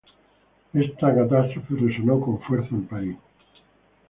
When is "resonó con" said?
1.75-2.41